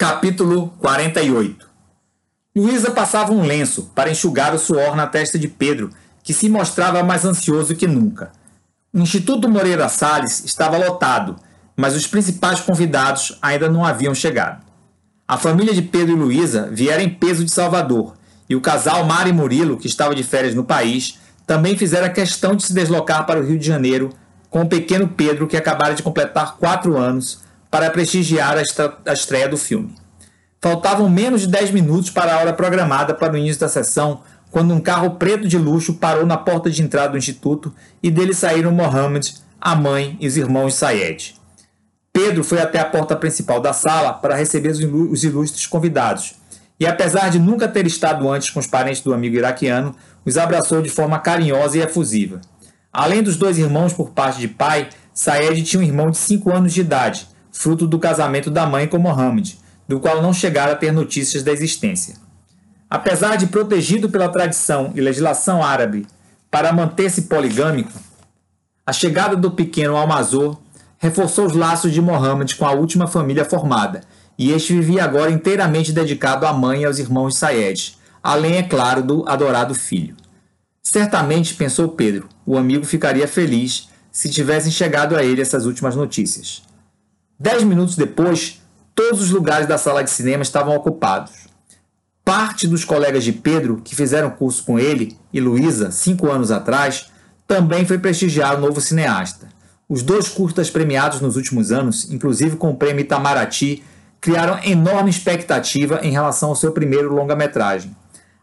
[0.00, 1.68] Capítulo 48
[2.56, 5.90] Luísa passava um lenço para enxugar o suor na testa de Pedro,
[6.22, 8.32] que se mostrava mais ansioso que nunca.
[8.94, 11.36] O Instituto Moreira Salles estava lotado,
[11.76, 14.64] mas os principais convidados ainda não haviam chegado.
[15.28, 18.14] A família de Pedro e Luísa viera em peso de Salvador,
[18.48, 22.62] e o casal Mari Murilo, que estava de férias no país, também fizeram questão de
[22.62, 24.08] se deslocar para o Rio de Janeiro
[24.48, 28.56] com o pequeno Pedro, que acabara de completar quatro anos, para prestigiar
[29.06, 29.94] a estreia do filme.
[30.60, 34.20] Faltavam menos de 10 minutos para a hora programada para o início da sessão,
[34.50, 38.34] quando um carro preto de luxo parou na porta de entrada do instituto e dele
[38.34, 41.36] saíram Mohammed, a mãe e os irmãos Sayed.
[42.12, 46.34] Pedro foi até a porta principal da sala para receber os ilustres convidados,
[46.78, 49.94] e apesar de nunca ter estado antes com os parentes do amigo iraquiano,
[50.24, 52.40] os abraçou de forma carinhosa e efusiva.
[52.92, 56.74] Além dos dois irmãos por parte de pai, Sayed tinha um irmão de 5 anos
[56.74, 59.58] de idade, fruto do casamento da mãe com Mohammed,
[59.88, 62.14] do qual não chegara a ter notícias da existência.
[62.88, 66.06] Apesar de protegido pela tradição e legislação árabe
[66.50, 67.92] para manter-se poligâmico,
[68.84, 70.58] a chegada do pequeno Almazor
[70.98, 74.02] reforçou os laços de Mohammed com a última família formada,
[74.36, 79.02] e este vivia agora inteiramente dedicado à mãe e aos irmãos Sayed, além, é claro,
[79.02, 80.16] do adorado filho.
[80.82, 86.62] Certamente, pensou Pedro, o amigo ficaria feliz se tivessem chegado a ele essas últimas notícias.
[87.42, 88.60] Dez minutos depois,
[88.94, 91.48] todos os lugares da sala de cinema estavam ocupados.
[92.22, 97.10] Parte dos colegas de Pedro, que fizeram curso com ele, e Luísa, cinco anos atrás,
[97.48, 99.48] também foi prestigiar o novo cineasta.
[99.88, 103.82] Os dois curtas premiados nos últimos anos, inclusive com o prêmio Itamaraty,
[104.20, 107.96] criaram enorme expectativa em relação ao seu primeiro longa-metragem.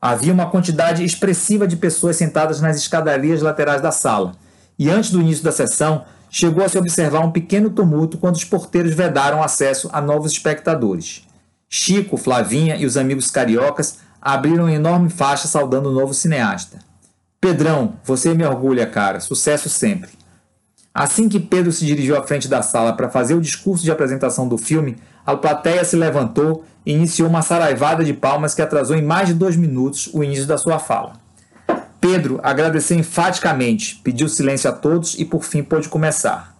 [0.00, 4.36] Havia uma quantidade expressiva de pessoas sentadas nas escadarias laterais da sala,
[4.78, 6.04] e antes do início da sessão,
[6.34, 11.22] chegou a se observar um pequeno tumulto quando os porteiros vedaram acesso a novos espectadores.
[11.70, 16.80] Chico, Flavinha e os amigos cariocas abriram uma enorme faixa saudando o novo cineasta.
[17.40, 19.20] Pedrão, você me orgulha, cara.
[19.20, 20.10] Sucesso sempre.
[20.92, 24.48] Assim que Pedro se dirigiu à frente da sala para fazer o discurso de apresentação
[24.48, 29.02] do filme, a plateia se levantou e iniciou uma saraivada de palmas que atrasou em
[29.02, 31.12] mais de dois minutos o início da sua fala.
[32.06, 36.54] Pedro agradeceu enfaticamente, pediu silêncio a todos e por fim pôde começar.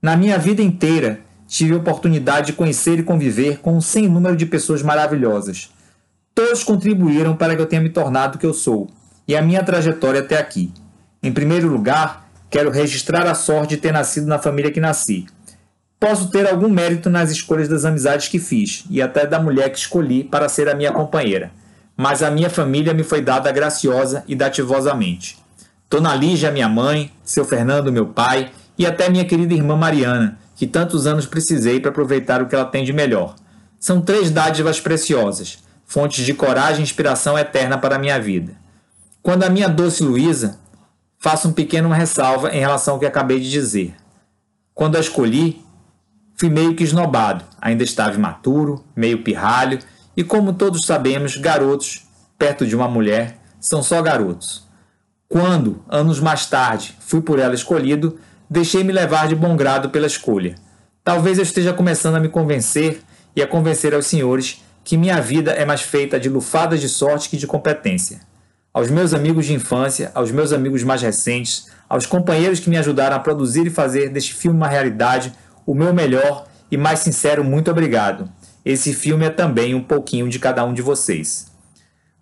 [0.00, 1.18] Na minha vida inteira,
[1.48, 5.72] tive a oportunidade de conhecer e conviver com um sem número de pessoas maravilhosas.
[6.32, 8.88] Todos contribuíram para que eu tenha me tornado o que eu sou
[9.26, 10.72] e a minha trajetória até aqui.
[11.20, 15.26] Em primeiro lugar, quero registrar a sorte de ter nascido na família que nasci.
[15.98, 19.78] Posso ter algum mérito nas escolhas das amizades que fiz e até da mulher que
[19.78, 21.50] escolhi para ser a minha companheira,
[21.96, 25.38] mas a minha família me foi dada graciosa e dativosamente.
[25.90, 30.66] Dona Lígia, minha mãe, seu Fernando, meu pai, e até minha querida irmã Mariana, que
[30.66, 33.34] tantos anos precisei para aproveitar o que ela tem de melhor.
[33.78, 38.54] São três dádivas preciosas, fontes de coragem e inspiração eterna para a minha vida.
[39.22, 40.58] Quando a minha doce Luísa,
[41.18, 43.94] faço um pequeno ressalva em relação ao que acabei de dizer.
[44.74, 45.62] Quando a escolhi,
[46.36, 49.78] fui meio que esnobado, ainda estava imaturo, meio pirralho,
[50.16, 52.06] e como todos sabemos, garotos,
[52.38, 54.66] perto de uma mulher, são só garotos.
[55.28, 58.18] Quando, anos mais tarde, fui por ela escolhido,
[58.50, 60.54] deixei-me levar de bom grado pela escolha.
[61.02, 63.02] Talvez eu esteja começando a me convencer
[63.34, 67.28] e a convencer aos senhores que minha vida é mais feita de lufadas de sorte
[67.28, 68.20] que de competência.
[68.74, 73.16] Aos meus amigos de infância, aos meus amigos mais recentes, aos companheiros que me ajudaram
[73.16, 75.32] a produzir e fazer deste filme uma realidade,
[75.64, 78.28] o meu melhor e mais sincero muito obrigado.
[78.64, 81.46] Esse filme é também um pouquinho de cada um de vocês.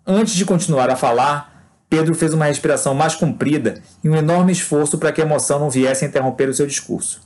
[0.05, 1.51] Antes de continuar a falar,
[1.89, 5.69] Pedro fez uma respiração mais comprida e um enorme esforço para que a emoção não
[5.69, 7.21] viesse a interromper o seu discurso.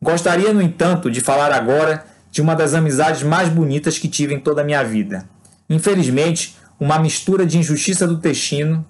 [0.00, 4.40] Gostaria, no entanto, de falar agora de uma das amizades mais bonitas que tive em
[4.40, 5.28] toda a minha vida.
[5.68, 8.84] Infelizmente, uma mistura de injustiça do destino,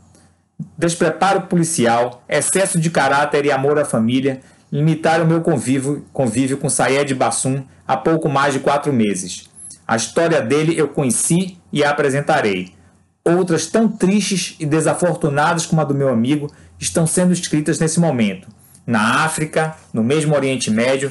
[0.77, 4.41] despreparo policial, excesso de caráter e amor à família
[4.71, 9.48] limitaram meu convívio, convívio com Sayed Bassum há pouco mais de quatro meses.
[9.89, 12.77] A história dele eu conheci e a apresentarei
[13.25, 18.49] outras tão tristes e desafortunadas como a do meu amigo estão sendo escritas nesse momento,
[18.87, 21.11] na África, no mesmo Oriente Médio,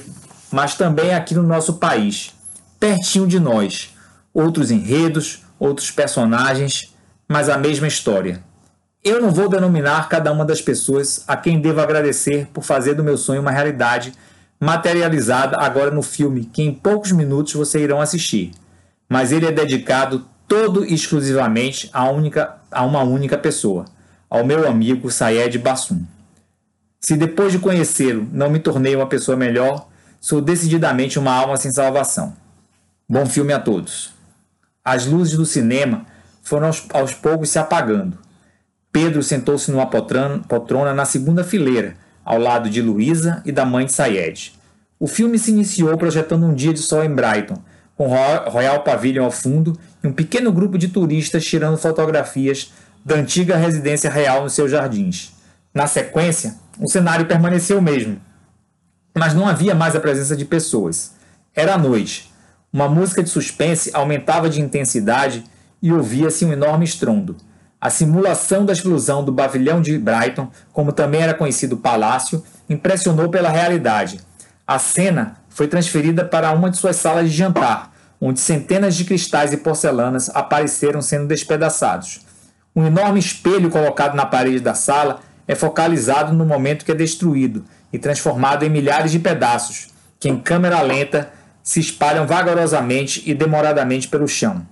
[0.51, 2.35] mas também aqui no nosso país,
[2.79, 3.95] pertinho de nós.
[4.31, 6.95] Outros enredos, outros personagens,
[7.27, 8.43] mas a mesma história.
[9.03, 13.03] Eu não vou denominar cada uma das pessoas a quem devo agradecer por fazer do
[13.03, 14.13] meu sonho uma realidade
[14.59, 18.51] materializada agora no filme que em poucos minutos vocês irão assistir.
[19.09, 23.85] Mas ele é dedicado todo exclusivamente a, única, a uma única pessoa,
[24.29, 26.05] ao meu amigo Sayed Bassum.
[26.99, 29.87] Se depois de conhecê-lo não me tornei uma pessoa melhor,
[30.19, 32.35] sou decididamente uma alma sem salvação.
[33.07, 34.13] Bom filme a todos.
[34.83, 36.05] As luzes do cinema
[36.41, 38.17] foram aos, aos poucos se apagando.
[38.91, 41.95] Pedro sentou-se numa poltrona na segunda fileira,
[42.25, 44.53] ao lado de Luísa e da mãe de Sayed.
[44.99, 47.61] O filme se iniciou projetando um dia de sol em Brighton,
[47.97, 52.71] com Royal Pavilion ao fundo e um pequeno grupo de turistas tirando fotografias
[53.03, 55.33] da antiga residência real nos seus jardins.
[55.73, 58.21] Na sequência, o cenário permaneceu o mesmo,
[59.17, 61.13] mas não havia mais a presença de pessoas.
[61.55, 62.31] Era noite.
[62.71, 65.43] Uma música de suspense aumentava de intensidade
[65.81, 67.35] e ouvia-se um enorme estrondo.
[67.79, 73.29] A simulação da explosão do pavilhão de Brighton, como também era conhecido o palácio, impressionou
[73.29, 74.19] pela realidade.
[74.65, 79.51] A cena foi transferida para uma de suas salas de jantar, onde centenas de cristais
[79.51, 82.21] e porcelanas apareceram sendo despedaçados.
[82.75, 87.65] Um enorme espelho colocado na parede da sala é focalizado no momento que é destruído
[87.91, 89.87] e transformado em milhares de pedaços,
[90.19, 91.33] que em câmera lenta
[91.63, 94.63] se espalham vagarosamente e demoradamente pelo chão.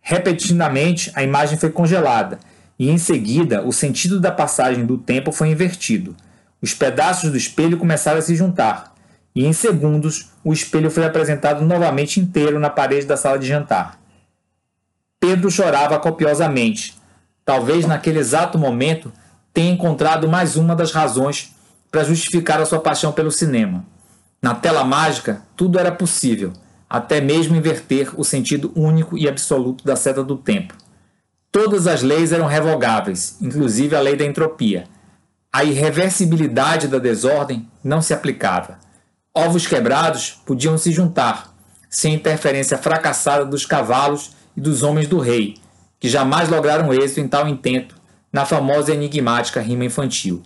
[0.00, 2.38] Repetidamente, a imagem foi congelada
[2.78, 6.14] e, em seguida, o sentido da passagem do tempo foi invertido.
[6.60, 8.91] Os pedaços do espelho começaram a se juntar,
[9.34, 13.98] e em segundos o espelho foi apresentado novamente inteiro na parede da sala de jantar.
[15.18, 16.94] Pedro chorava copiosamente.
[17.44, 19.12] Talvez naquele exato momento
[19.52, 21.54] tenha encontrado mais uma das razões
[21.90, 23.84] para justificar a sua paixão pelo cinema.
[24.40, 26.52] Na tela mágica, tudo era possível,
[26.88, 30.74] até mesmo inverter o sentido único e absoluto da seta do tempo.
[31.52, 34.84] Todas as leis eram revogáveis, inclusive a lei da entropia.
[35.52, 38.78] A irreversibilidade da desordem não se aplicava.
[39.34, 41.54] Ovos quebrados podiam se juntar,
[41.88, 45.56] sem interferência fracassada dos cavalos e dos homens do rei,
[45.98, 47.94] que jamais lograram êxito em tal intento
[48.30, 50.42] na famosa e enigmática rima infantil.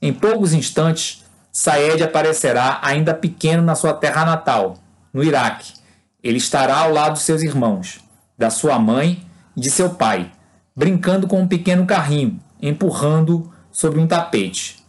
[0.00, 4.78] Em poucos instantes, Saed aparecerá ainda pequeno na sua terra natal,
[5.12, 5.74] no Iraque.
[6.22, 8.00] Ele estará ao lado de seus irmãos,
[8.38, 9.22] da sua mãe
[9.54, 10.32] e de seu pai,
[10.74, 14.82] brincando com um pequeno carrinho, empurrando sobre um tapete.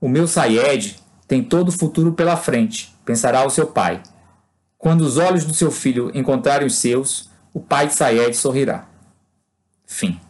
[0.00, 0.96] O meu Sayed
[1.26, 4.02] tem todo o futuro pela frente, pensará o seu pai.
[4.78, 8.86] Quando os olhos do seu filho encontrarem os seus, o pai de Sayed sorrirá.
[9.86, 10.20] Fim.